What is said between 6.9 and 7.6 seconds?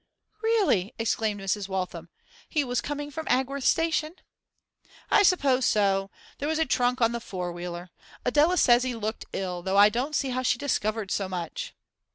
on the four